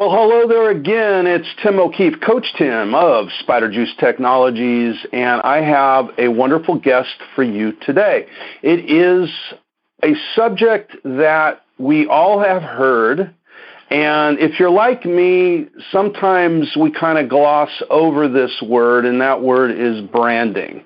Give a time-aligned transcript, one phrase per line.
[0.00, 1.26] Well, hello there again.
[1.26, 7.16] It's Tim O'Keefe, Coach Tim of Spider Juice Technologies, and I have a wonderful guest
[7.34, 8.24] for you today.
[8.62, 9.28] It is
[10.02, 13.34] a subject that we all have heard,
[13.90, 19.42] and if you're like me, sometimes we kind of gloss over this word, and that
[19.42, 20.82] word is branding.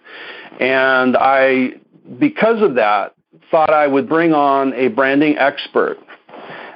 [0.59, 1.75] And I,
[2.19, 3.15] because of that,
[3.53, 5.99] thought I would bring on a branding expert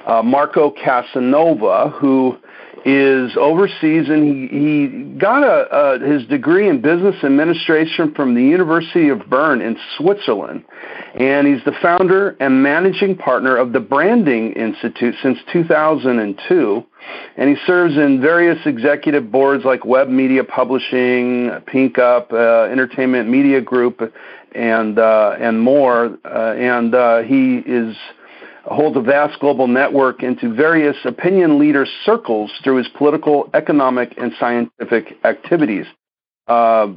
[0.09, 2.37] uh, Marco Casanova, who
[2.85, 9.09] is overseas and he, he got a, his degree in business administration from the University
[9.09, 10.63] of Bern in Switzerland.
[11.19, 16.85] And he's the founder and managing partner of the Branding Institute since 2002.
[17.37, 23.29] And he serves in various executive boards like Web Media Publishing, Pink Up, uh, Entertainment
[23.29, 24.13] Media Group,
[24.53, 26.17] and uh, and more.
[26.25, 27.95] Uh, and uh, he is
[28.69, 34.31] holds a vast global network into various opinion leader circles through his political, economic, and
[34.39, 35.85] scientific activities.
[36.47, 36.87] Uh,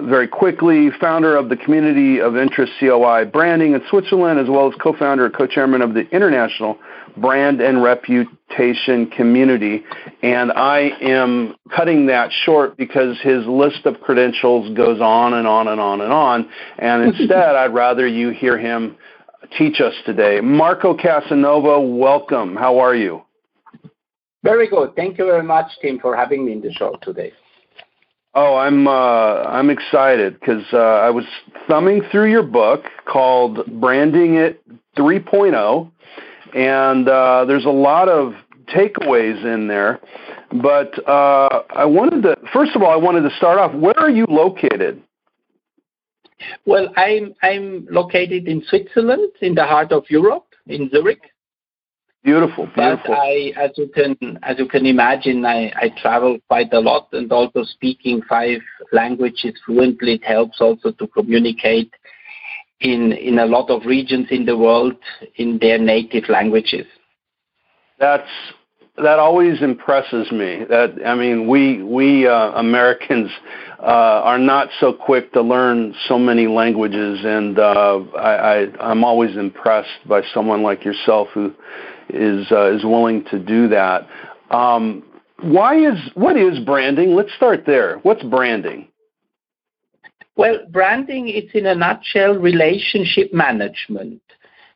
[0.00, 4.74] very quickly, founder of the Community of Interest COI Branding in Switzerland, as well as
[4.80, 6.78] co-founder and co-chairman of the International
[7.18, 9.84] Brand and Reputation Community.
[10.22, 15.68] And I am cutting that short because his list of credentials goes on and on
[15.68, 16.48] and on and on.
[16.78, 18.96] And instead, I'd rather you hear him
[19.58, 20.40] teach us today.
[20.40, 22.56] Marco Casanova, welcome.
[22.56, 23.22] How are you?
[24.42, 24.94] Very good.
[24.96, 27.32] Thank you very much, Tim, for having me in the show today.
[28.34, 31.24] Oh, I'm uh, I'm excited because uh, I was
[31.68, 34.62] thumbing through your book called Branding It
[34.96, 35.90] 3.0,
[36.54, 38.32] and uh, there's a lot of
[38.74, 40.00] takeaways in there.
[40.50, 43.74] But uh, I wanted to first of all, I wanted to start off.
[43.74, 45.02] Where are you located?
[46.66, 51.22] Well, I'm I'm located in Switzerland, in the heart of Europe, in Zurich.
[52.24, 53.00] Beautiful, beautiful.
[53.08, 57.08] But I, as you can as you can imagine, I, I travel quite a lot,
[57.12, 58.60] and also speaking five
[58.92, 61.92] languages fluently it helps also to communicate
[62.80, 64.94] in in a lot of regions in the world
[65.36, 66.86] in their native languages.
[67.98, 68.30] That's
[68.96, 70.64] that always impresses me.
[70.68, 73.30] That I mean, we we uh, Americans
[73.78, 79.02] uh, are not so quick to learn so many languages, and uh, I, I I'm
[79.04, 81.54] always impressed by someone like yourself who
[82.10, 84.06] is uh, is willing to do that.
[84.50, 85.02] Um,
[85.40, 87.14] why is what is branding?
[87.14, 87.98] Let's start there.
[87.98, 88.88] What's branding?
[90.36, 94.22] Well, branding is in a nutshell relationship management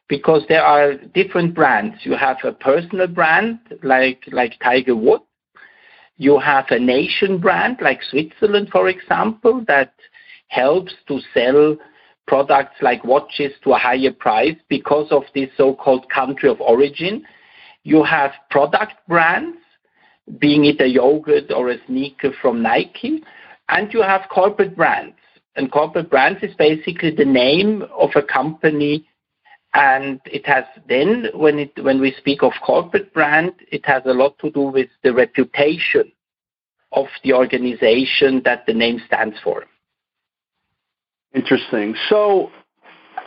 [0.08, 1.96] because there are different brands.
[2.02, 5.24] You have a personal brand like like Tiger Woods.
[6.16, 9.92] You have a nation brand like Switzerland, for example, that
[10.48, 11.76] helps to sell
[12.26, 17.24] products like watches to a higher price because of this so-called country of origin.
[17.82, 19.58] You have product brands,
[20.38, 23.22] being it a yogurt or a sneaker from Nike,
[23.68, 25.16] and you have corporate brands.
[25.54, 29.06] And corporate brands is basically the name of a company
[29.74, 34.12] and it has then, when, it, when we speak of corporate brand, it has a
[34.12, 36.10] lot to do with the reputation
[36.92, 39.64] of the organization that the name stands for.
[41.34, 41.94] Interesting.
[42.08, 42.50] So,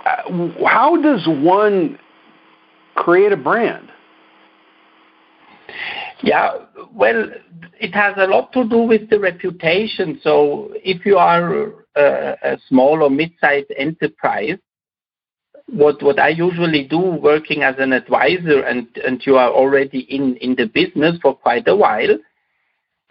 [0.05, 1.99] uh, how does one
[2.95, 3.91] create a brand?
[6.23, 7.29] Yeah, well,
[7.79, 10.19] it has a lot to do with the reputation.
[10.23, 14.57] So, if you are a, a small or mid-sized enterprise,
[15.71, 20.35] what what I usually do working as an advisor and and you are already in
[20.37, 22.17] in the business for quite a while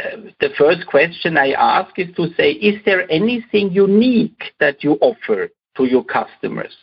[0.05, 4.93] uh, the first question I ask is to say is there anything unique that you
[5.01, 6.75] offer to your customers?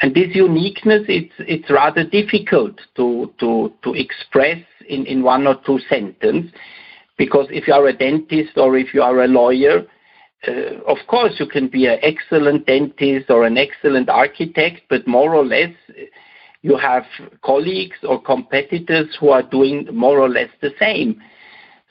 [0.00, 5.56] And this uniqueness it's it's rather difficult to to to express in in one or
[5.66, 6.52] two sentences
[7.16, 9.84] because if you are a dentist or if you are a lawyer
[10.46, 15.34] uh, of course, you can be an excellent dentist or an excellent architect, but more
[15.34, 15.72] or less,
[16.62, 17.04] you have
[17.42, 21.20] colleagues or competitors who are doing more or less the same.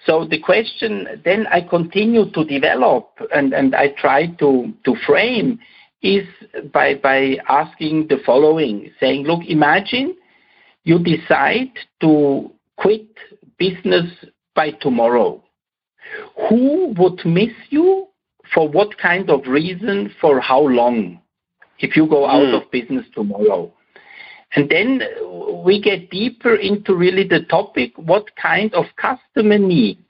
[0.05, 5.59] So the question then I continue to develop and, and I try to, to frame
[6.01, 6.25] is
[6.71, 10.15] by, by asking the following, saying, look, imagine
[10.83, 13.07] you decide to quit
[13.57, 14.05] business
[14.55, 15.43] by tomorrow.
[16.49, 18.06] Who would miss you
[18.57, 21.21] for what kind of reason, for how long,
[21.77, 22.59] if you go out mm.
[22.59, 23.71] of business tomorrow.
[24.55, 25.03] And then
[25.63, 30.03] we get deeper into really the topic what kind of customer need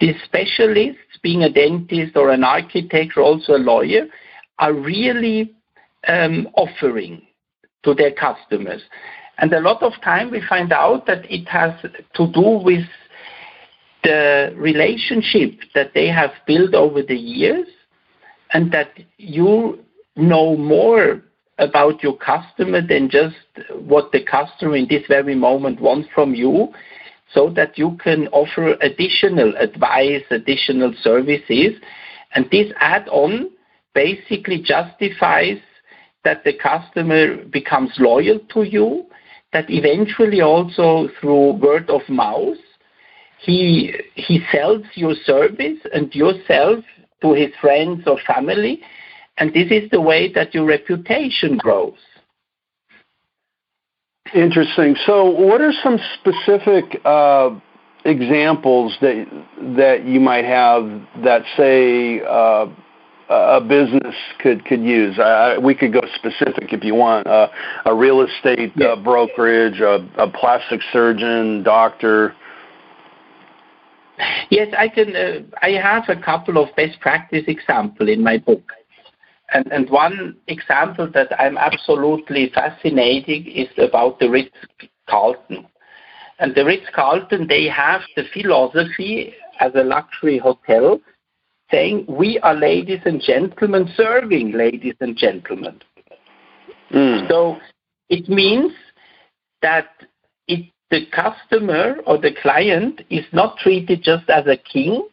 [0.00, 4.06] these specialists, being a dentist or an architect or also a lawyer,
[4.58, 5.54] are really
[6.08, 7.22] um, offering
[7.84, 8.82] to their customers.
[9.38, 12.84] And a lot of time we find out that it has to do with
[14.04, 17.66] the relationship that they have built over the years
[18.52, 19.80] and that you
[20.16, 21.22] know more
[21.58, 23.36] about your customer than just
[23.72, 26.68] what the customer in this very moment wants from you
[27.32, 31.74] so that you can offer additional advice, additional services.
[32.34, 33.50] And this add-on
[33.94, 35.58] basically justifies
[36.24, 39.06] that the customer becomes loyal to you,
[39.52, 42.56] that eventually also through word of mouth,
[43.44, 46.84] he, he sells your service and yourself
[47.22, 48.80] to his friends or family.
[49.36, 51.98] And this is the way that your reputation grows.
[54.34, 54.96] Interesting.
[55.06, 57.50] So, what are some specific uh,
[58.04, 59.26] examples that
[59.76, 60.84] that you might have
[61.22, 62.66] that say uh,
[63.28, 65.18] a business could could use?
[65.18, 67.26] I, we could go specific if you want.
[67.26, 67.48] Uh,
[67.84, 68.88] a real estate yeah.
[68.88, 72.34] uh, brokerage, a, a, plastic surgeon, doctor.
[74.50, 75.16] Yes, I can.
[75.16, 78.72] Uh, I have a couple of best practice example in my book,
[79.52, 84.56] and and one example that I'm absolutely fascinating is about the Ritz
[85.08, 85.66] Carlton.
[86.38, 91.00] And the Ritz Carlton, they have the philosophy as a luxury hotel
[91.70, 95.80] saying, We are ladies and gentlemen serving ladies and gentlemen.
[96.92, 97.28] Mm.
[97.28, 97.58] So
[98.08, 98.72] it means
[99.62, 99.88] that
[100.48, 105.08] it, the customer or the client is not treated just as a king,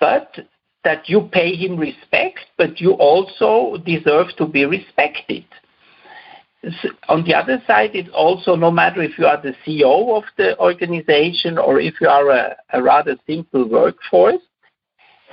[0.00, 0.34] but
[0.82, 5.44] that you pay him respect, but you also deserve to be respected.
[7.10, 10.58] On the other side, it's also no matter if you are the CEO of the
[10.58, 14.40] organization or if you are a, a rather simple workforce,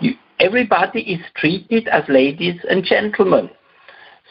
[0.01, 3.49] you, everybody is treated as ladies and gentlemen.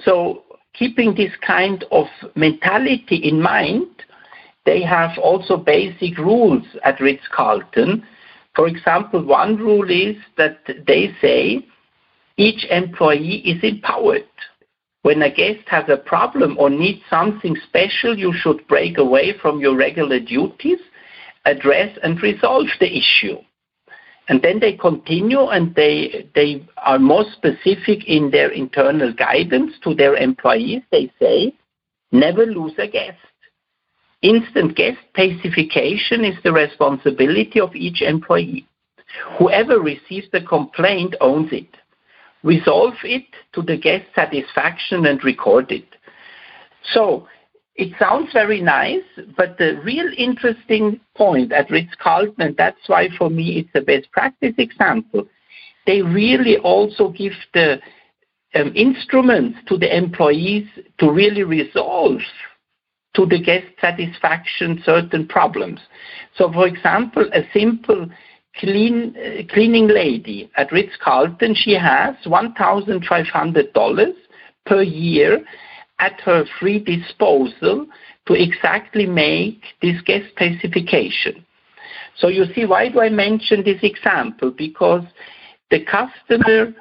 [0.04, 0.42] So,
[0.74, 2.06] keeping this kind of
[2.36, 3.88] mentality in mind,
[4.66, 8.06] they have also basic rules at Ritz Carlton.
[8.54, 11.66] For example, one rule is that they say
[12.36, 14.24] each employee is empowered.
[15.02, 19.60] When a guest has a problem or needs something special, you should break away from
[19.60, 20.78] your regular duties,
[21.46, 23.38] address and resolve the issue.
[24.28, 29.94] And then they continue and they, they are more specific in their internal guidance to
[29.94, 30.82] their employees.
[30.92, 31.54] They say,
[32.12, 33.18] never lose a guest.
[34.22, 38.66] Instant guest pacification is the responsibility of each employee.
[39.38, 41.68] Whoever receives the complaint owns it.
[42.42, 43.24] Resolve it
[43.54, 45.96] to the guest satisfaction and record it.
[46.92, 47.28] So
[47.76, 49.04] it sounds very nice,
[49.36, 54.10] but the real interesting point at Ritz-Carlton, and that's why for me it's the best
[54.12, 55.26] practice example,
[55.86, 57.80] they really also give the
[58.54, 60.66] um, instruments to the employees
[60.98, 62.20] to really resolve
[63.14, 65.80] to the guest satisfaction certain problems.
[66.36, 68.08] So, for example, a simple
[68.56, 74.12] clean, uh, cleaning lady at Ritz-Carlton, she has $1,500
[74.66, 75.44] per year
[75.98, 77.86] at her free disposal
[78.26, 81.44] to exactly make this guest specification.
[82.16, 84.50] So you see, why do I mention this example?
[84.50, 85.04] Because
[85.70, 86.74] the customer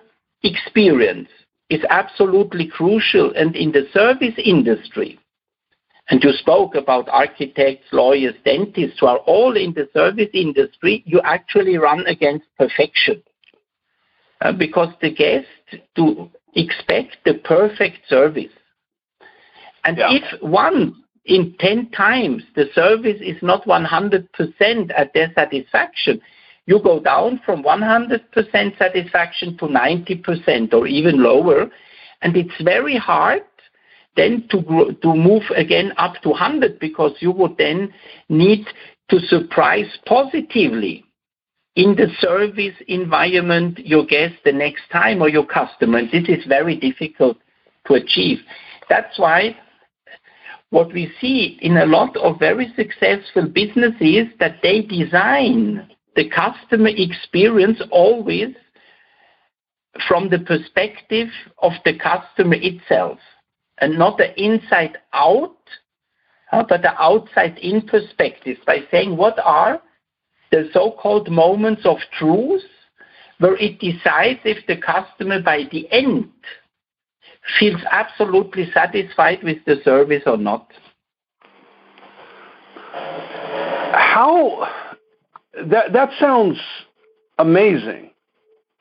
[0.43, 1.29] experience
[1.69, 5.19] is absolutely crucial and in the service industry,
[6.09, 11.21] and you spoke about architects, lawyers, dentists who are all in the service industry, you
[11.23, 13.21] actually run against perfection.
[14.41, 15.47] Uh, because the guest
[15.97, 18.51] to expect the perfect service.
[19.83, 20.07] And yeah.
[20.11, 24.27] if one in 10 times the service is not 100%
[24.95, 26.21] at their satisfaction,
[26.67, 31.69] you go down from 100% satisfaction to 90% or even lower.
[32.21, 33.43] And it's very hard
[34.19, 37.93] then to, move again up to 100 because you would then
[38.27, 38.65] need
[39.09, 41.05] to surprise positively
[41.77, 46.01] in the service environment your guest the next time or your customer.
[46.01, 47.37] This is very difficult
[47.87, 48.39] to achieve.
[48.89, 49.55] That's why
[50.71, 56.89] what we see in a lot of very successful businesses that they design the customer
[56.91, 58.53] experience always
[60.07, 61.29] from the perspective
[61.61, 63.17] of the customer itself
[63.81, 65.55] and not the inside out,
[66.51, 69.81] uh, but the outside in perspective by saying what are
[70.51, 72.63] the so-called moments of truth
[73.39, 76.29] where it decides if the customer by the end
[77.57, 80.71] feels absolutely satisfied with the service or not.
[83.91, 84.67] How
[85.65, 86.59] that that sounds
[87.37, 88.11] amazing,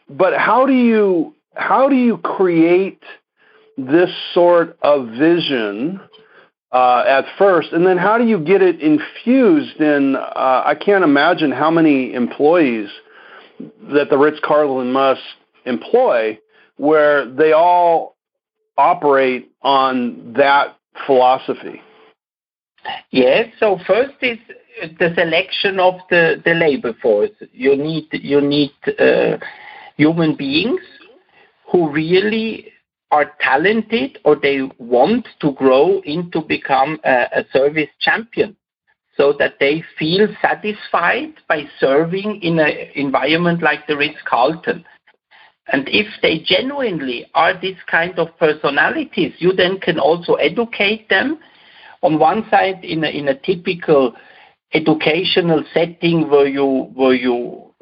[0.09, 3.03] but how do you how do you create
[3.79, 6.01] this sort of vision
[6.73, 10.17] uh, at first, and then how do you get it infused in?
[10.17, 12.91] Uh, I can't imagine how many employees
[13.93, 15.23] that the Ritz Carlton must
[15.65, 16.39] employ,
[16.77, 18.17] where they all
[18.77, 21.81] operate on that philosophy.
[23.11, 23.49] Yes.
[23.59, 24.39] So first is
[24.99, 27.31] the selection of the, the labor force.
[27.53, 29.39] You need you need uh,
[29.97, 30.81] human beings
[31.71, 32.73] who really
[33.11, 38.57] are talented or they want to grow into become a, a service champion
[39.17, 44.85] so that they feel satisfied by serving in an environment like the Ritz-Carlton.
[45.71, 51.39] And if they genuinely are this kind of personalities, you then can also educate them
[52.03, 54.15] on one side in a, in a typical
[54.73, 57.73] educational setting where you where you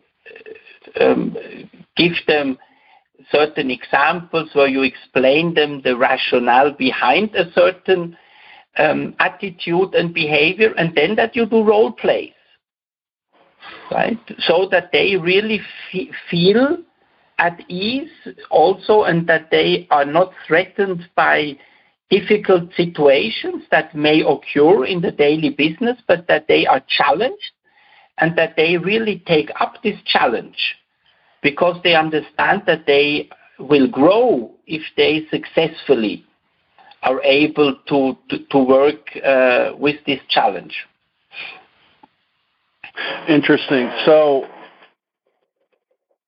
[1.00, 1.36] um,
[1.96, 2.58] give them
[3.30, 8.16] certain examples where you explain them the rationale behind a certain
[8.78, 12.32] um, attitude and behavior, and then that you do role plays,
[13.90, 14.18] right?
[14.40, 15.60] So that they really
[16.30, 16.78] feel
[17.38, 18.10] at ease
[18.50, 21.58] also, and that they are not threatened by
[22.08, 27.52] difficult situations that may occur in the daily business, but that they are challenged
[28.18, 30.76] and that they really take up this challenge
[31.46, 33.28] because they understand that they
[33.60, 36.24] will grow if they successfully
[37.04, 40.74] are able to, to, to work uh, with this challenge.
[43.28, 43.88] Interesting.
[44.04, 44.46] So,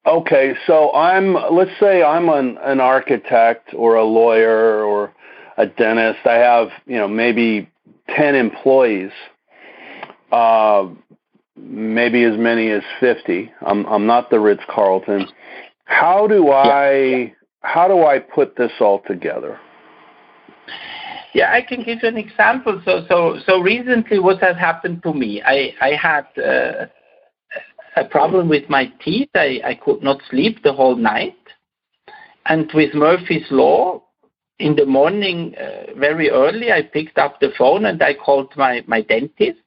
[0.07, 5.13] okay, so I'm, let's say I'm an, an architect or a lawyer or
[5.57, 6.25] a dentist.
[6.27, 7.69] I have, you know, maybe
[8.17, 9.11] 10 employees.
[10.31, 10.91] Uh,
[11.61, 13.51] maybe as many as 50.
[13.67, 15.27] I'm, I'm not the Ritz Carlton.
[15.85, 17.27] How do I yeah.
[17.63, 19.59] how do I put this all together?
[21.35, 22.81] Yeah, I can give you an example.
[22.85, 25.43] So so so recently, what has happened to me?
[25.43, 26.87] I I had uh,
[27.97, 29.31] a problem with my teeth.
[29.35, 31.39] I I could not sleep the whole night,
[32.47, 34.05] and with Murphy's law.
[34.61, 38.83] In the morning, uh, very early, I picked up the phone and I called my,
[38.89, 39.61] my dentist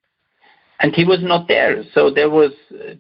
[0.82, 1.84] and he was not there.
[1.94, 2.52] So there was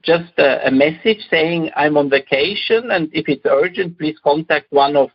[0.04, 4.96] just a, a, message saying, I'm on vacation, and if it's urgent, please contact one
[4.96, 5.10] of,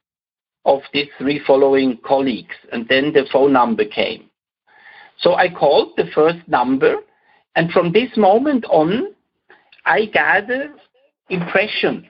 [0.65, 2.57] of these three following colleagues.
[2.73, 4.29] And then the phone number came.
[5.19, 6.97] So I called the first number,
[7.55, 9.15] and from this moment on,
[9.85, 10.73] I gathered
[11.31, 12.05] impressions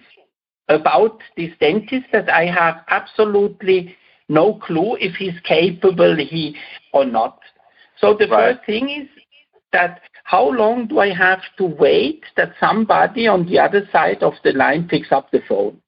[0.69, 3.95] about this dentist that I have absolutely
[4.31, 6.57] no clue if he's capable he
[6.93, 7.39] or not.
[8.01, 8.57] So the right.
[8.57, 9.09] first thing is
[9.73, 14.33] that how long do I have to wait that somebody on the other side of
[14.43, 15.81] the line picks up the phone?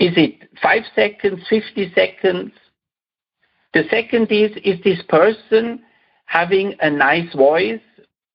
[0.00, 2.50] Is it five seconds, 50 seconds?
[3.72, 5.84] The second is, is this person
[6.26, 7.80] having a nice voice?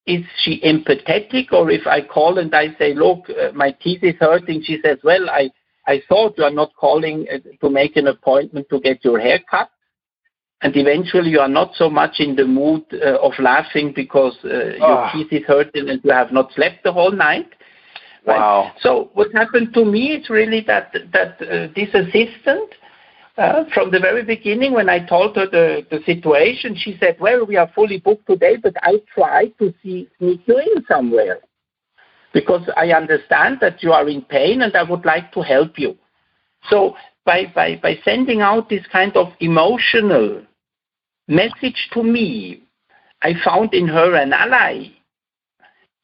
[0.08, 1.52] Is she empathetic?
[1.52, 4.98] Or if I call and I say, look, uh, my teeth is hurting, she says,
[5.04, 5.52] well, I,
[5.88, 9.40] I thought you are not calling uh, to make an appointment to get your hair
[9.52, 9.70] cut
[10.64, 14.48] and eventually you are not so much in the mood uh, of laughing because uh,
[14.48, 14.76] oh.
[14.78, 15.12] your ah.
[15.12, 17.50] teeth is hurting and you have not slept the whole night.
[18.26, 18.40] Right?
[18.40, 18.72] Wow.
[18.80, 22.70] So what happened to me is really that that uh, this assistant,
[23.38, 27.46] uh, from the very beginning, when I told her the, the situation, she said, "Well,
[27.46, 31.40] we are fully booked today, but I try to see sneak you in somewhere,
[32.34, 35.98] because I understand that you are in pain and I would like to help you."
[36.70, 40.44] So by by by sending out this kind of emotional
[41.28, 42.64] message to me.
[43.22, 44.88] I found in her an ally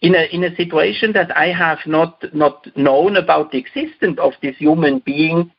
[0.02, 4.34] in a, in a situation that I have not, not known about the existence of
[4.42, 5.52] this human being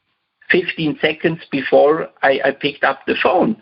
[0.50, 3.56] 15 seconds before I, I picked up the phone.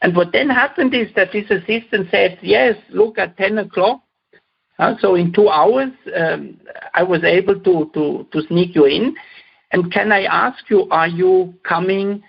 [0.00, 4.00] And what then happened is that this assistant said, yes, look at 10 o'clock.
[4.78, 6.58] Uh, so in two hours, um,
[6.94, 9.14] I was able to, to, to sneak you in.
[9.70, 12.22] And can I ask you, are you coming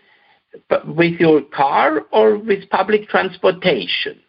[0.86, 4.20] with your car or with public transportation?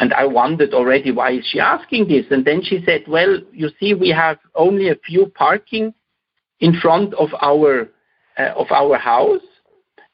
[0.00, 2.26] And I wondered already, why is she asking this?
[2.30, 5.94] And then she said, well, you see, we have only a few parking
[6.60, 7.88] in front of our,
[8.38, 9.42] uh, of our house.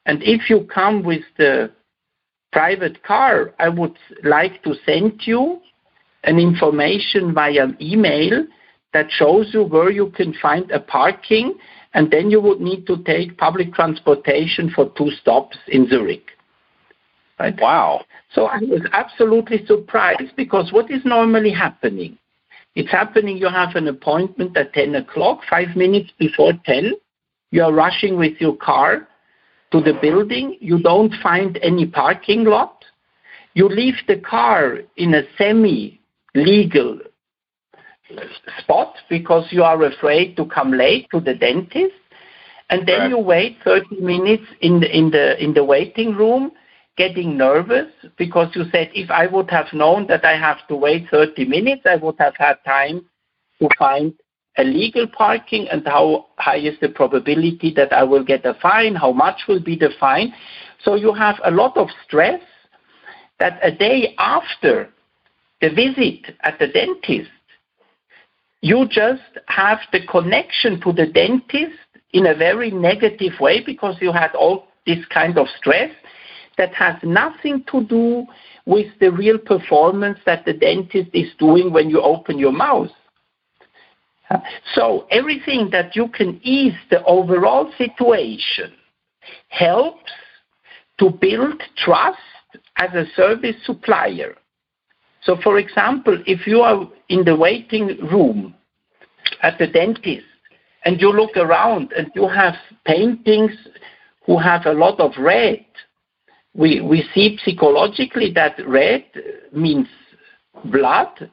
[0.05, 1.71] And if you come with the
[2.51, 5.61] private car, I would like to send you
[6.23, 8.45] an information via email
[8.93, 11.55] that shows you where you can find a parking
[11.93, 16.31] and then you would need to take public transportation for two stops in Zurich.
[17.39, 17.59] Right?
[17.59, 18.05] Wow.
[18.33, 22.17] So I was absolutely surprised because what is normally happening?
[22.75, 26.93] It's happening you have an appointment at 10 o'clock, five minutes before 10.
[27.49, 29.07] You are rushing with your car
[29.71, 30.57] to the building.
[30.61, 32.85] You don't find any parking lot.
[33.53, 36.99] You leave the car in a semi-legal
[38.59, 41.95] spot because you are afraid to come late to the dentist,
[42.69, 43.09] and then right.
[43.09, 46.51] you wait 30 minutes in the in the in the waiting room
[46.97, 47.87] getting nervous
[48.17, 51.83] because you said if I would have known that I have to wait 30 minutes,
[51.85, 53.05] I would have had time
[53.59, 54.13] to find
[54.57, 58.95] a legal parking and how high is the probability that I will get a fine,
[58.95, 60.33] how much will be the fine.
[60.83, 62.41] So you have a lot of stress
[63.39, 64.89] that a day after
[65.61, 67.29] the visit at the dentist,
[68.61, 71.77] you just have the connection to the dentist
[72.13, 75.91] in a very negative way because you had all this kind of stress
[76.57, 78.25] that has nothing to do
[78.65, 82.91] with the real performance that the dentist is doing when you open your mouth.
[84.75, 88.73] So everything that you can ease the overall situation
[89.49, 90.11] helps
[90.99, 92.19] to build trust
[92.77, 94.35] as a service supplier.
[95.23, 98.55] So for example, if you are in the waiting room
[99.43, 100.25] at the dentist
[100.83, 103.51] and you look around and you have paintings
[104.25, 105.65] who have a lot of red,
[106.53, 109.05] we, we see psychologically that red
[109.53, 109.87] means
[110.65, 111.29] blood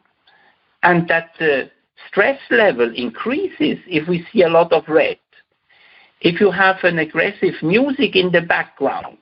[0.82, 1.70] and that the
[2.08, 5.18] stress level increases if we see a lot of red.
[6.20, 9.18] If you have an aggressive music in the background,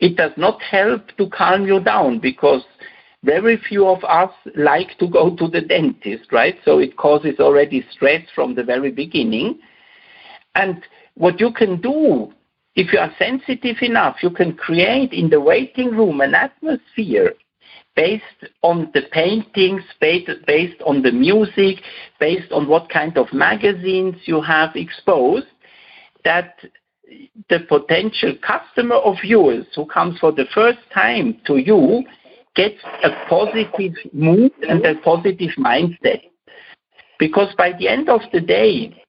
[0.00, 2.62] it does not help to calm you down because
[3.26, 6.56] very few of us like to go to the dentist, right?
[6.64, 9.58] So it causes already stress from the very beginning.
[10.54, 10.82] And
[11.14, 12.32] what you can do,
[12.76, 17.34] if you are sensitive enough, you can create in the waiting room an atmosphere
[17.96, 21.82] based on the paintings, based, on the music,
[22.20, 25.46] based on what kind of magazines you have exposed,
[26.24, 26.58] that
[27.48, 32.04] the potential customer of yours who comes for the first time to you
[32.56, 36.22] gets a positive mood and a positive mindset.
[37.18, 39.02] Because by the end of the day,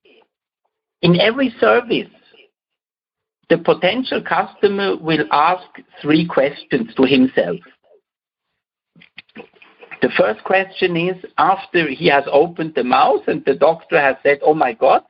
[1.02, 2.08] in every service,
[3.50, 5.66] the potential customer will ask
[6.02, 7.56] three questions to himself.
[10.00, 14.38] The first question is after he has opened the mouth and the doctor has said,
[14.42, 15.02] Oh my God,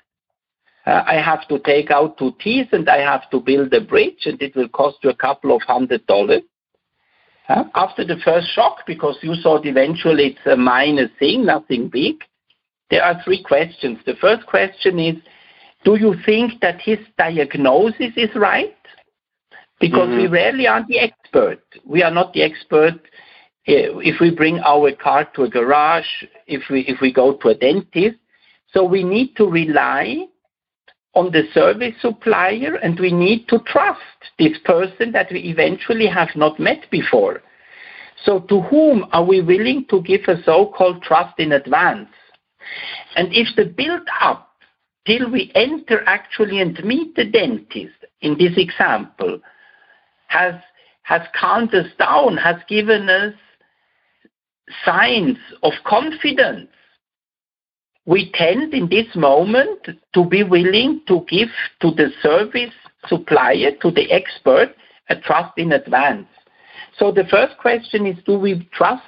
[0.86, 4.22] uh, I have to take out two teeth and I have to build a bridge
[4.24, 6.42] and it will cost you a couple of hundred dollars.
[7.48, 12.16] Uh, after the first shock, because you thought eventually it's a minor thing, nothing big,
[12.90, 13.98] there are three questions.
[14.04, 15.16] The first question is
[15.84, 18.76] Do you think that his diagnosis is right?
[19.80, 20.22] Because mm-hmm.
[20.22, 21.62] we rarely are the expert.
[21.84, 23.00] We are not the expert
[23.68, 26.08] uh, if we bring our car to a garage,
[26.46, 28.16] if we, if we go to a dentist.
[28.72, 30.26] So we need to rely
[31.14, 34.00] on the service supplier and we need to trust
[34.38, 37.42] this person that we eventually have not met before.
[38.24, 42.10] So to whom are we willing to give a so-called trust in advance?
[43.16, 44.48] And if the build-up
[45.06, 49.40] till we enter actually and meet the dentist in this example
[50.26, 50.54] has
[51.02, 53.32] has calmed us down, has given us
[54.84, 56.68] signs of confidence
[58.08, 61.50] we tend in this moment to be willing to give
[61.82, 62.72] to the service
[63.06, 64.74] supplier, to the expert,
[65.10, 66.26] a trust in advance.
[66.96, 69.02] So the first question is, do we trust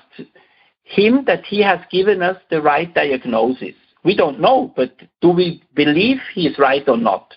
[0.84, 3.74] him that he has given us the right diagnosis?
[4.04, 7.32] We don't know, but do we believe he is right or not?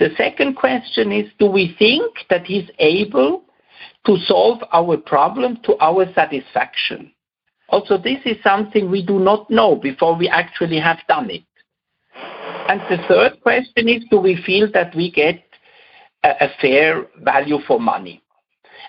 [0.00, 3.44] The second question is, do we think that he's able
[4.06, 7.12] to solve our problem to our satisfaction?
[7.70, 11.42] Also, this is something we do not know before we actually have done it.
[12.68, 15.42] And the third question is, do we feel that we get
[16.24, 18.22] a, a fair value for money?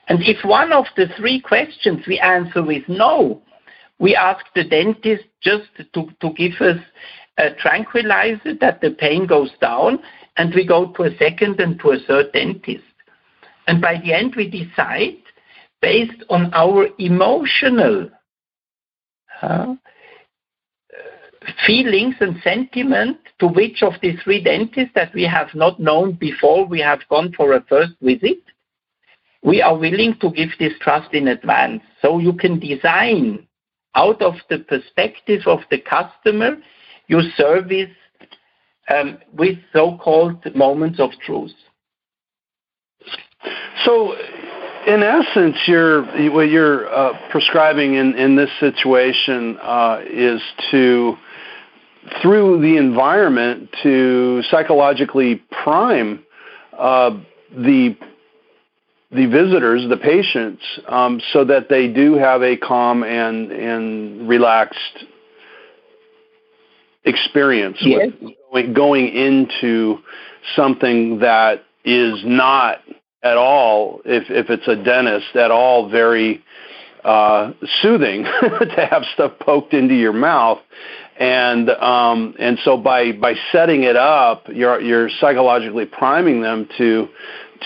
[0.08, 3.42] And if one of the three questions we answer with no,
[4.00, 6.78] we ask the dentist just to, to give us
[7.38, 10.00] a tranquilizer that the pain goes down,
[10.38, 12.84] and we go to a second and to a third dentist.
[13.68, 15.18] And by the end, we decide
[15.82, 18.10] based on our emotional
[21.66, 26.66] feelings and sentiment to which of the three dentists that we have not known before
[26.66, 28.40] we have gone for a first visit,
[29.44, 31.82] we are willing to give this trust in advance.
[32.02, 33.48] So you can design
[33.96, 36.58] out of the perspective of the customer
[37.08, 37.90] your service
[38.90, 41.52] um, with so-called moments of truth.
[43.84, 44.16] So
[44.88, 50.42] in essence, you're, what you're uh, prescribing in, in this situation uh, is
[50.72, 51.16] to,
[52.22, 56.24] through the environment, to psychologically prime
[56.78, 57.12] uh,
[57.56, 57.96] the
[59.14, 65.06] the visitors, the patients, um, so that they do have a calm and and relaxed
[67.04, 68.10] experience yes.
[68.22, 69.98] with going, going into
[70.56, 72.80] something that is not
[73.24, 76.44] at all, if if it's a dentist, at all very
[77.04, 80.60] uh, soothing to have stuff poked into your mouth.
[81.20, 87.10] And um, and so by by setting it up, you're you're psychologically priming them to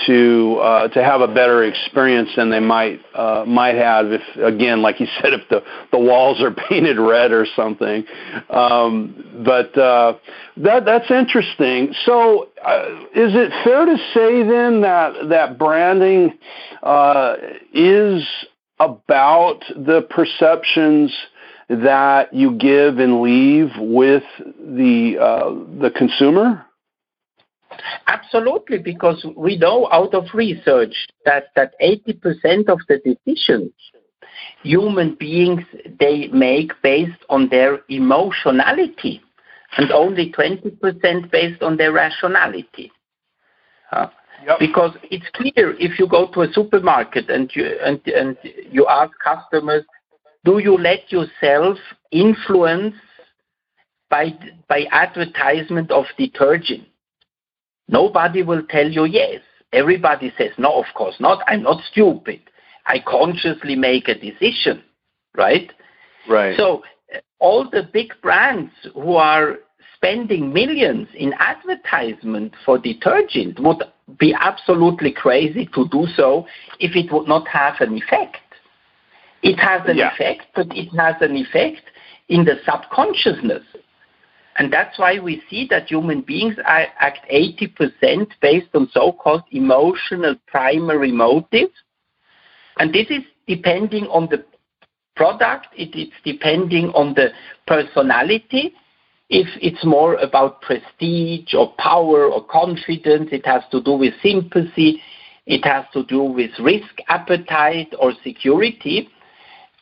[0.06, 4.82] to uh, to have a better experience than they might uh, might have if again,
[4.82, 8.06] like you said, if the the walls are painted red or something.
[8.50, 10.16] Um, but uh,
[10.58, 11.94] that that's interesting.
[12.06, 16.38] So, uh, is it fair to say then that that branding
[16.84, 17.36] uh,
[17.74, 18.24] is
[18.80, 21.12] about the perceptions?
[21.68, 25.50] that you give and leave with the uh,
[25.82, 26.64] the consumer?
[28.08, 33.72] Absolutely, because we know out of research that that 80% of the decisions
[34.64, 35.62] human beings
[36.00, 39.22] they make based on their emotionality
[39.78, 42.92] and only 20% based on their rationality.
[43.92, 44.08] Uh,
[44.46, 44.60] yep.
[44.60, 49.12] Because it's clear if you go to a supermarket and you and, and you ask
[49.24, 49.84] customers
[50.44, 51.78] do you let yourself
[52.12, 52.94] influence
[54.12, 54.32] by,
[54.70, 56.84] by advertisement of detergent?
[57.88, 59.42] Nobody will tell you yes.
[59.74, 61.44] Everybody says, no, of course not.
[61.48, 62.42] I'm not stupid.
[62.86, 64.84] I consciously make a decision,
[65.36, 65.72] right?
[66.30, 66.58] Right.
[66.58, 69.58] So uh, all the big brands who are
[69.96, 73.84] spending millions in advertisement for detergent would
[74.20, 76.46] be absolutely crazy to do so
[76.80, 78.38] if it would not have an effect.
[79.42, 80.14] It has an yeah.
[80.14, 81.84] effect, but it has an effect
[82.30, 83.64] in the subconsciousness.
[84.58, 91.12] And that's why we see that human beings act 80% based on so-called emotional primary
[91.12, 91.74] motives.
[92.78, 94.46] And this is depending on the
[95.16, 97.30] product, it is depending on the
[97.68, 98.74] personality.
[99.30, 105.02] If it's more about prestige or power or confidence, it has to do with sympathy,
[105.46, 109.10] it has to do with risk appetite or security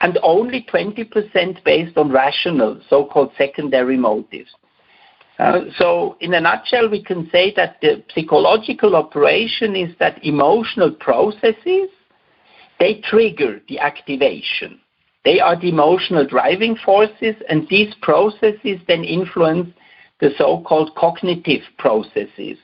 [0.01, 4.49] and only 20% based on rational, so-called secondary motives.
[5.37, 11.89] So in a nutshell, we can say that the psychological operation is that emotional processes,
[12.79, 14.79] they trigger the activation.
[15.25, 19.69] They are the emotional driving forces, and these processes then influence
[20.19, 22.57] the so-called cognitive processes,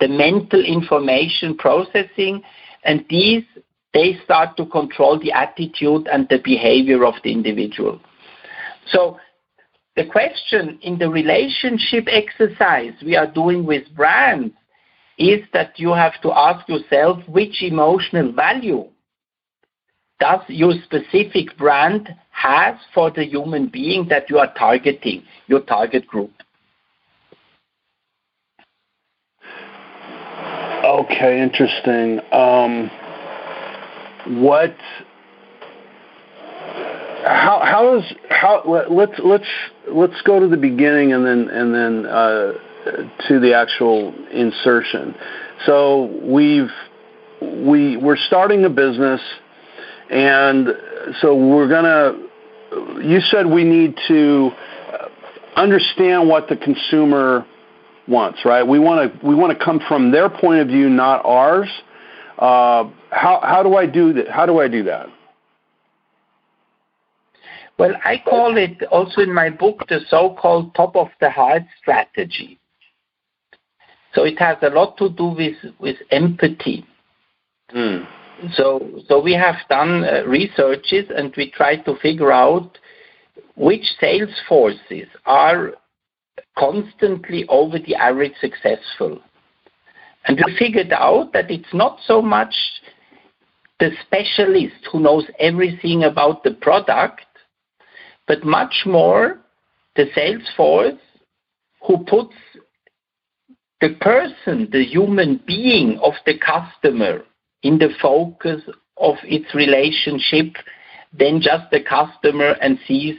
[0.00, 2.42] the mental information processing,
[2.84, 3.44] and these
[3.92, 7.98] they start to control the attitude and the behavior of the individual.
[8.88, 9.18] So
[9.96, 14.54] the question in the relationship exercise we are doing with brands
[15.18, 18.84] is that you have to ask yourself which emotional value
[20.20, 26.06] does your specific brand has for the human being that you are targeting, your target
[26.06, 26.32] group.
[30.84, 32.20] Okay, interesting.
[32.32, 32.90] Um,
[34.40, 34.76] what
[37.26, 39.48] how how is how let's let's
[39.88, 42.52] let's go to the beginning and then and then uh,
[43.28, 45.14] to the actual insertion.
[45.66, 46.70] So we've
[47.42, 49.20] we we're starting a business,
[50.08, 50.68] and
[51.20, 52.22] so we're gonna.
[53.02, 54.50] You said we need to
[55.56, 57.46] understand what the consumer
[58.06, 58.62] wants, right?
[58.62, 61.68] We want to we want to come from their point of view, not ours.
[62.38, 64.28] Uh, how how do I do that?
[64.28, 65.08] How do I do that?
[67.78, 72.58] Well, I call it also in my book the so-called top of the heart strategy.
[74.14, 76.86] So it has a lot to do with with empathy.
[77.74, 78.06] Mm.
[78.54, 82.78] So so we have done uh, researches and we try to figure out
[83.56, 85.72] which sales forces are
[86.58, 89.20] constantly over the average successful.
[90.26, 92.54] And we figured out that it's not so much
[93.78, 97.25] the specialist who knows everything about the product,
[98.26, 99.38] but much more
[99.96, 101.00] the sales force
[101.86, 102.34] who puts
[103.80, 107.22] the person, the human being of the customer
[107.62, 108.62] in the focus
[108.98, 110.54] of its relationship
[111.18, 113.16] than just the customer and sees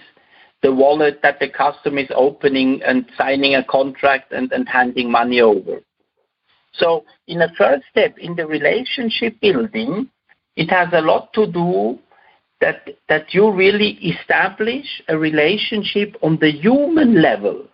[0.63, 5.41] the wallet that the customer is opening and signing a contract and, and handing money
[5.41, 5.81] over.
[6.73, 10.09] So in the first step in the relationship building,
[10.55, 11.99] it has a lot to do
[12.61, 17.67] that that you really establish a relationship on the human level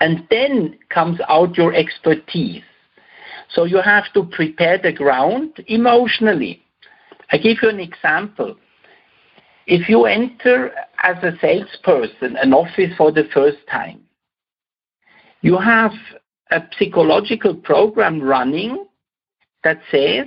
[0.00, 2.62] and then comes out your expertise
[3.50, 6.62] so you have to prepare the ground emotionally
[7.32, 8.56] I give you an example.
[9.66, 14.00] If you enter as a salesperson an office for the first time,
[15.42, 15.92] you have
[16.50, 18.86] a psychological program running
[19.62, 20.26] that says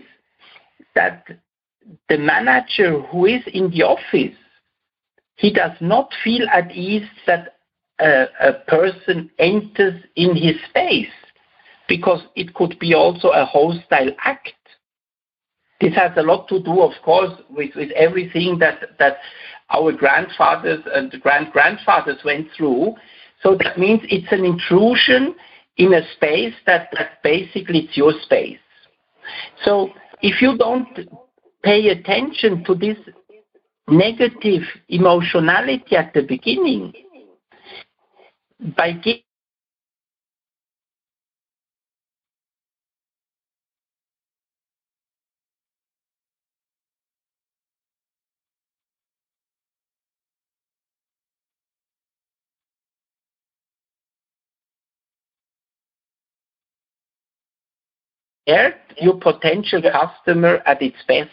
[0.96, 1.26] that
[2.10, 4.36] the manager who is in the office,
[5.36, 7.58] he does not feel at ease that
[8.00, 11.12] a, a person enters in his space
[11.88, 14.54] because it could be also a hostile act.
[15.82, 19.18] This has a lot to do, of course, with, with everything that, that
[19.70, 22.96] our grandfathers and grand grandfathers went through.
[23.42, 25.36] So that means it's an intrusion
[25.78, 28.60] in a space that, that basically it's your space.
[29.66, 29.90] So
[30.22, 30.88] if you don't
[31.64, 32.98] pay attention to this
[33.88, 36.94] negative emotionality at the beginning,
[38.78, 38.94] by
[59.00, 61.30] your potential customer at its best.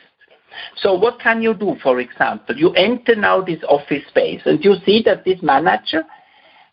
[0.77, 2.57] So what can you do, for example?
[2.57, 6.03] You enter now this office space and you see that this manager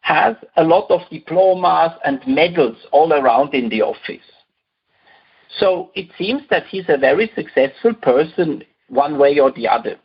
[0.02, 4.24] has a lot of diplomas and medals all around in the office.
[5.60, 9.98] So it seems that he's a very successful person one way or the other.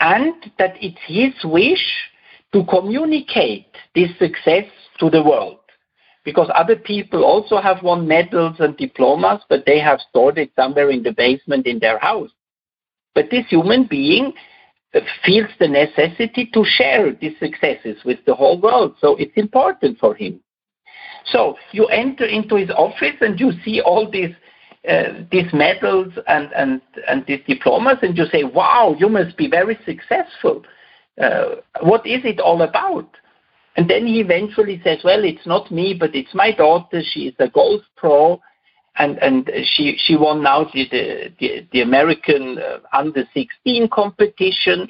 [0.00, 2.10] And that it's his wish
[2.52, 4.64] to communicate this success
[4.98, 5.58] to the world
[6.24, 10.90] because other people also have won medals and diplomas, but they have stored it somewhere
[10.90, 12.30] in the basement in their house.
[13.16, 14.34] But this human being
[15.24, 20.14] feels the necessity to share these successes with the whole world, so it's important for
[20.14, 20.40] him.
[21.24, 24.34] So you enter into his office and you see all these
[24.88, 29.48] uh, these medals and, and, and these diplomas, and you say, "Wow, you must be
[29.48, 30.62] very successful.
[31.20, 33.08] Uh, what is it all about?"
[33.76, 37.02] And then he eventually says, well, it's not me, but it's my daughter.
[37.02, 38.40] She is a golf pro.
[38.98, 44.88] And, and she, she won now the, the, the American uh, under 16 competition.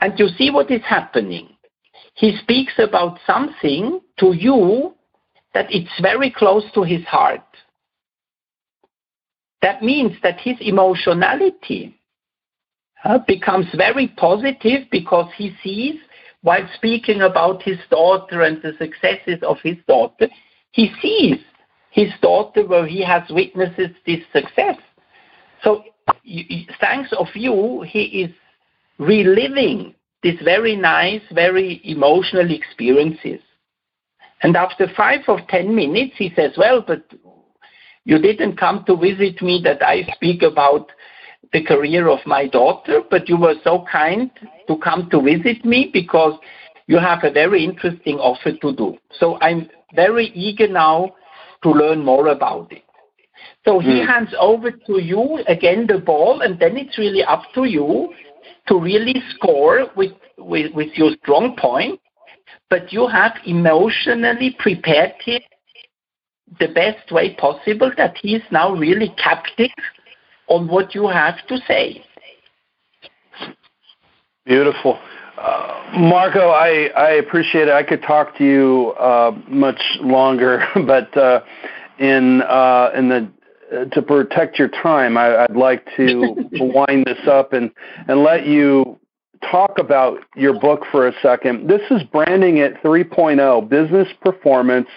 [0.00, 1.48] And you see what is happening.
[2.14, 4.94] He speaks about something to you
[5.54, 7.40] that it's very close to his heart.
[9.62, 11.98] That means that his emotionality
[13.04, 15.96] uh, becomes very positive because he sees
[16.42, 20.28] while speaking about his daughter and the successes of his daughter,
[20.72, 21.38] he sees
[21.90, 24.76] his daughter where he has witnessed this success.
[25.62, 25.84] So,
[26.80, 28.30] thanks of you, he is
[28.98, 33.40] reliving these very nice, very emotional experiences.
[34.42, 37.02] And after five or ten minutes, he says, Well, but
[38.04, 40.90] you didn't come to visit me that I speak about
[41.52, 44.30] the career of my daughter, but you were so kind
[44.68, 46.38] to come to visit me because
[46.86, 48.96] you have a very interesting offer to do.
[49.18, 51.14] So I'm very eager now
[51.62, 52.82] to learn more about it.
[53.64, 54.06] So he mm.
[54.06, 58.12] hands over to you again the ball, and then it's really up to you
[58.68, 62.00] to really score with, with, with your strong point.
[62.68, 65.40] But you have emotionally prepared him
[66.58, 69.70] the best way possible that he is now really captive
[70.48, 72.04] on what you have to say.
[74.44, 74.98] Beautiful.
[75.40, 77.72] Uh, Marco, I, I appreciate it.
[77.72, 81.40] I could talk to you uh, much longer, but uh,
[81.98, 83.28] in uh, in the
[83.72, 87.70] uh, to protect your time, I, would like to wind this up and
[88.06, 88.98] and let you
[89.50, 91.68] talk about your book for a second.
[91.70, 94.88] This is Branding It 3.0: Business Performance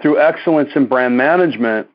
[0.00, 1.88] through Excellence in Brand Management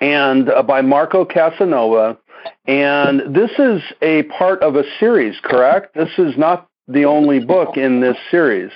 [0.00, 2.18] and uh, by Marco Casanova.
[2.66, 5.94] And this is a part of a series, correct?
[5.94, 8.70] This is not the only book in this series.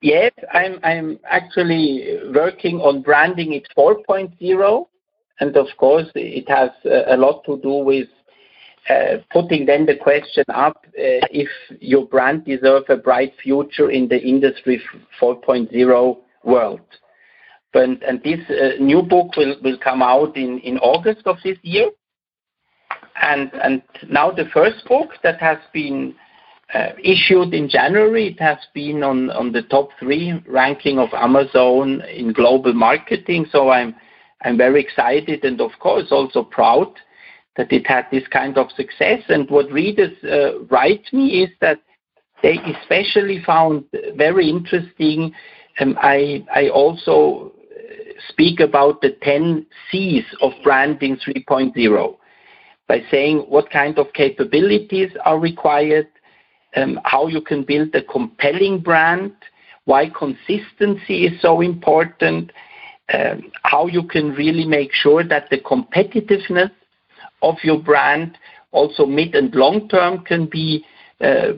[0.00, 4.86] Yes, I'm I'm actually working on branding it 4.0,
[5.40, 8.08] and of course it has a lot to do with
[8.88, 11.48] uh, putting then the question up uh, if
[11.80, 14.80] your brand deserves a bright future in the industry
[15.20, 16.80] 4.0 world.
[17.74, 21.58] And, and this uh, new book will, will come out in, in August of this
[21.62, 21.90] year.
[23.20, 26.14] And, and now the first book that has been
[26.74, 32.02] uh, issued in January, it has been on, on the top three ranking of Amazon
[32.02, 33.46] in global marketing.
[33.50, 33.94] So I'm,
[34.42, 36.92] I'm very excited and of course also proud
[37.56, 39.20] that it had this kind of success.
[39.28, 41.80] And what readers uh, write me is that
[42.42, 45.32] they especially found very interesting.
[45.80, 47.52] Um, I, I also
[48.28, 52.16] speak about the 10 C's of branding 3.0.
[52.88, 56.08] by saying what kind of capabilities are required,
[56.74, 59.32] um, how you can build a compelling brand,
[59.84, 62.50] why consistency is so important,
[63.14, 66.70] um, how you can really make sure that the competitiveness
[67.42, 68.36] of your brand
[68.72, 70.84] also mid and long term can be
[71.20, 71.52] uh,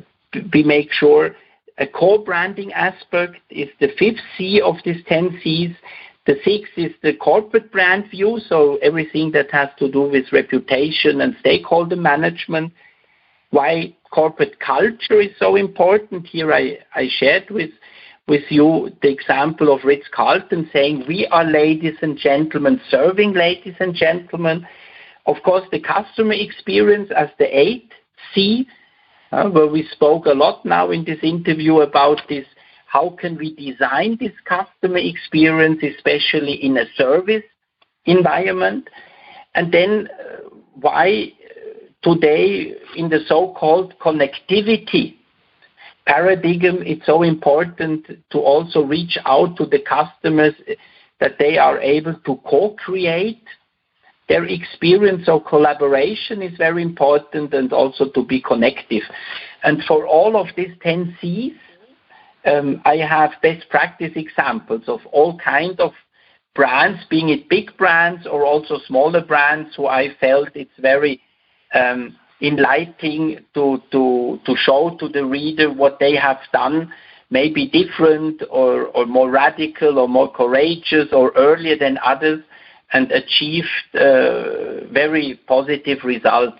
[0.53, 1.35] be make sure
[1.79, 5.75] a core branding aspect is the fifth C of these 10 Cs.
[6.27, 11.23] The sixth is the corporate brand view, so everything that has to do with reputation
[11.23, 12.73] and stakeholder management.
[13.51, 16.27] Why corporate culture is so important.
[16.27, 16.79] Here I,
[17.09, 17.71] shared with
[18.49, 23.95] you the example of Ritz Carlton saying, We are ladies and gentlemen, serving ladies and
[23.95, 24.67] gentlemen.
[25.27, 27.93] Of course, the customer experience as the eighth
[28.35, 28.69] C,
[29.33, 32.47] uh, where we spoke a lot now in this interview about this
[32.91, 37.45] how can we design this customer experience, especially in a service
[38.05, 38.91] environment?
[39.55, 45.15] And then uh, why uh, today in the so-called connectivity
[46.05, 50.55] paradigm, it's so important to also reach out to the customers
[51.21, 53.45] that they are able to co-create
[54.29, 59.03] their experience or collaboration is very important and also to be connective.
[59.63, 61.53] And for all of these 10 C's,
[62.45, 65.93] um, I have best practice examples of all kind of
[66.55, 71.21] brands, being it big brands or also smaller brands, who I felt it's very
[71.75, 76.93] um, enlightening to, to, to show to the reader what they have done,
[77.31, 82.43] maybe different or, or more radical or more courageous or earlier than others,
[82.93, 86.59] and achieved uh, very positive results.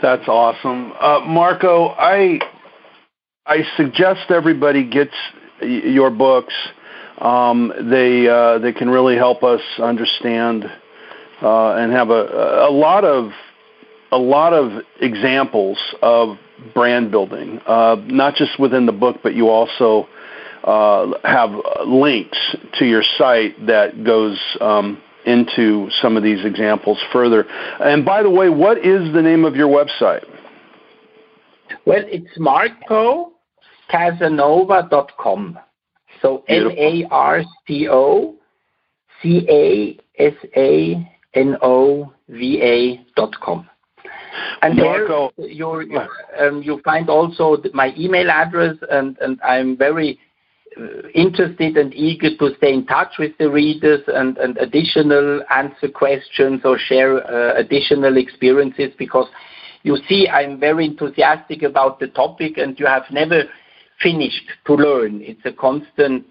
[0.00, 0.92] That's awesome.
[0.98, 2.40] Uh, Marco, I
[3.44, 5.14] I suggest everybody gets
[5.60, 6.54] your books.
[7.18, 10.64] Um, they uh, they can really help us understand
[11.42, 13.32] uh, and have a, a lot of
[14.12, 16.36] a lot of examples of
[16.72, 20.06] brand building, uh, not just within the book, but you also
[20.62, 21.50] uh, have
[21.84, 22.38] links
[22.78, 27.44] to your site that goes um, into some of these examples further.
[27.80, 30.24] And by the way, what is the name of your website?
[31.84, 32.38] Well, it's
[33.92, 35.58] marcocasanova.com.
[36.20, 38.36] So M A R C O
[39.22, 43.68] C A S A N O V A dot com.
[44.62, 45.32] And Marco.
[45.36, 45.98] there you
[46.38, 50.18] um, you find also my email address, and, and I'm very
[50.78, 55.88] uh, interested and eager to stay in touch with the readers and, and additional answer
[55.88, 59.26] questions or share uh, additional experiences because
[59.82, 63.42] you see I'm very enthusiastic about the topic and you have never
[64.02, 65.20] finished to learn.
[65.22, 66.26] It's a constant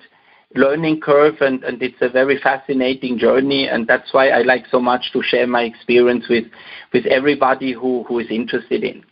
[0.56, 4.80] learning curve and, and it's a very fascinating journey and that's why I like so
[4.80, 6.46] much to share my experience with,
[6.94, 9.04] with everybody who, who is interested in.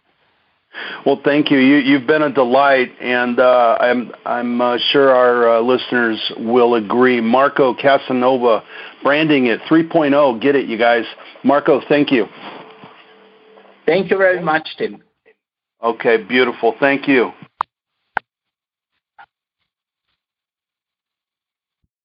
[1.05, 1.57] Well, thank you.
[1.57, 6.75] you have been a delight, and uh, I'm I'm uh, sure our uh, listeners will
[6.75, 7.19] agree.
[7.21, 8.63] Marco Casanova,
[9.01, 10.41] branding it 3.0.
[10.41, 11.05] Get it, you guys.
[11.43, 12.27] Marco, thank you.
[13.85, 15.01] Thank you very much, Tim.
[15.83, 16.75] Okay, beautiful.
[16.79, 17.31] Thank you.